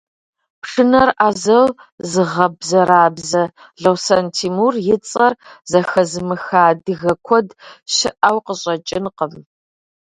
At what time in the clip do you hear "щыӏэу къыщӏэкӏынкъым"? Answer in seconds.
7.95-9.33